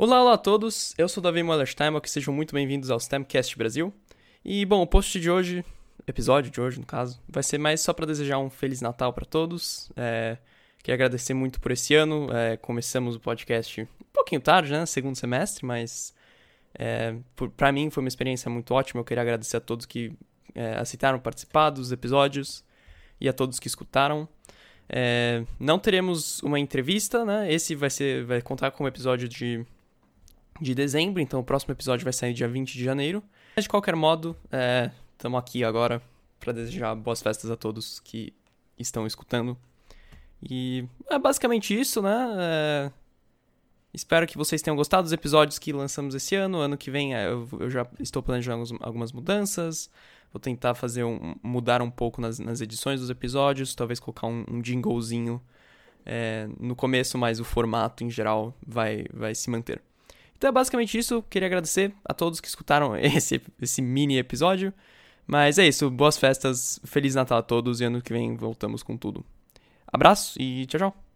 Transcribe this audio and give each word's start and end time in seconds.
Olá, 0.00 0.22
olá 0.22 0.34
a 0.34 0.38
todos, 0.38 0.94
eu 0.96 1.08
sou 1.08 1.20
Davi 1.20 1.42
Moller-Steinbach, 1.42 2.08
sejam 2.08 2.32
muito 2.32 2.54
bem-vindos 2.54 2.88
ao 2.88 3.00
STEMcast 3.00 3.58
Brasil. 3.58 3.92
E, 4.44 4.64
bom, 4.64 4.80
o 4.80 4.86
post 4.86 5.18
de 5.18 5.28
hoje, 5.28 5.64
episódio 6.06 6.52
de 6.52 6.60
hoje, 6.60 6.78
no 6.78 6.86
caso, 6.86 7.20
vai 7.28 7.42
ser 7.42 7.58
mais 7.58 7.80
só 7.80 7.92
para 7.92 8.06
desejar 8.06 8.38
um 8.38 8.48
Feliz 8.48 8.80
Natal 8.80 9.12
para 9.12 9.24
todos. 9.24 9.90
É, 9.96 10.38
queria 10.84 10.94
agradecer 10.94 11.34
muito 11.34 11.60
por 11.60 11.72
esse 11.72 11.96
ano, 11.96 12.28
é, 12.32 12.56
começamos 12.56 13.16
o 13.16 13.20
podcast 13.20 13.82
um 13.82 14.12
pouquinho 14.12 14.40
tarde, 14.40 14.70
né, 14.70 14.86
segundo 14.86 15.16
semestre, 15.16 15.66
mas 15.66 16.14
é, 16.78 17.16
para 17.56 17.72
mim 17.72 17.90
foi 17.90 18.00
uma 18.00 18.08
experiência 18.08 18.48
muito 18.48 18.72
ótima, 18.74 19.00
eu 19.00 19.04
queria 19.04 19.22
agradecer 19.22 19.56
a 19.56 19.60
todos 19.60 19.84
que 19.84 20.12
é, 20.54 20.76
aceitaram 20.76 21.18
participar 21.18 21.70
dos 21.70 21.90
episódios 21.90 22.62
e 23.20 23.28
a 23.28 23.32
todos 23.32 23.58
que 23.58 23.66
escutaram. 23.66 24.28
É, 24.88 25.44
não 25.58 25.76
teremos 25.76 26.40
uma 26.44 26.60
entrevista, 26.60 27.24
né? 27.24 27.52
Esse 27.52 27.74
vai 27.74 27.90
ser 27.90 28.24
vai 28.24 28.40
contar 28.40 28.70
com 28.70 28.84
um 28.84 28.86
episódio 28.86 29.28
de 29.28 29.66
de 30.60 30.74
dezembro, 30.74 31.20
então 31.20 31.40
o 31.40 31.44
próximo 31.44 31.72
episódio 31.72 32.04
vai 32.04 32.12
sair 32.12 32.32
dia 32.32 32.48
20 32.48 32.72
de 32.72 32.84
janeiro. 32.84 33.22
Mas 33.56 33.64
de 33.64 33.68
qualquer 33.68 33.96
modo, 33.96 34.36
estamos 35.12 35.36
é, 35.36 35.40
aqui 35.40 35.64
agora 35.64 36.02
para 36.38 36.52
desejar 36.52 36.94
boas 36.94 37.20
festas 37.20 37.50
a 37.50 37.56
todos 37.56 38.00
que 38.00 38.32
estão 38.78 39.06
escutando. 39.06 39.56
E 40.42 40.86
é 41.10 41.18
basicamente 41.18 41.78
isso, 41.78 42.00
né? 42.00 42.36
É... 42.38 42.92
Espero 43.92 44.26
que 44.26 44.36
vocês 44.36 44.62
tenham 44.62 44.76
gostado 44.76 45.02
dos 45.02 45.12
episódios 45.12 45.58
que 45.58 45.72
lançamos 45.72 46.14
esse 46.14 46.36
ano. 46.36 46.58
Ano 46.58 46.76
que 46.76 46.90
vem 46.90 47.14
é, 47.14 47.26
eu, 47.26 47.48
eu 47.58 47.70
já 47.70 47.86
estou 47.98 48.22
planejando 48.22 48.76
algumas 48.80 49.12
mudanças. 49.12 49.90
Vou 50.32 50.38
tentar 50.38 50.74
fazer 50.74 51.04
um, 51.04 51.34
mudar 51.42 51.80
um 51.80 51.90
pouco 51.90 52.20
nas, 52.20 52.38
nas 52.38 52.60
edições 52.60 53.00
dos 53.00 53.08
episódios, 53.08 53.74
talvez 53.74 53.98
colocar 53.98 54.26
um, 54.26 54.44
um 54.48 54.62
jinglezinho 54.62 55.42
é, 56.04 56.48
no 56.60 56.76
começo, 56.76 57.16
mas 57.16 57.40
o 57.40 57.44
formato 57.44 58.04
em 58.04 58.10
geral 58.10 58.54
vai, 58.64 59.06
vai 59.12 59.34
se 59.34 59.48
manter. 59.48 59.82
Então 60.38 60.48
é 60.48 60.52
basicamente 60.52 60.96
isso. 60.96 61.22
Queria 61.28 61.46
agradecer 61.46 61.92
a 62.04 62.14
todos 62.14 62.40
que 62.40 62.48
escutaram 62.48 62.96
esse, 62.96 63.42
esse 63.60 63.82
mini 63.82 64.16
episódio. 64.16 64.72
Mas 65.26 65.58
é 65.58 65.66
isso. 65.66 65.90
Boas 65.90 66.16
festas. 66.16 66.80
Feliz 66.84 67.14
Natal 67.14 67.38
a 67.38 67.42
todos. 67.42 67.80
E 67.80 67.84
ano 67.84 68.00
que 68.00 68.12
vem 68.12 68.36
voltamos 68.36 68.82
com 68.82 68.96
tudo. 68.96 69.24
Abraço 69.92 70.40
e 70.40 70.64
tchau, 70.66 70.78
tchau. 70.92 71.07